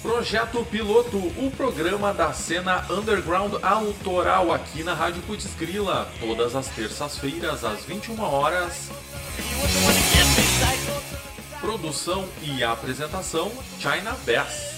Projeto 0.00 0.64
Piloto, 0.66 1.16
o 1.16 1.50
programa 1.50 2.14
da 2.14 2.32
cena 2.32 2.86
underground 2.88 3.54
autoral 3.60 4.52
aqui 4.52 4.84
na 4.84 4.94
Rádio 4.94 5.20
Putz 5.22 5.52
Grila, 5.58 6.08
todas 6.20 6.54
as 6.54 6.68
terças-feiras 6.68 7.64
às 7.64 7.84
21 7.84 8.20
horas. 8.20 8.88
Produção 11.60 12.28
e 12.40 12.62
apresentação 12.62 13.50
China 13.80 14.16
Bass. 14.24 14.77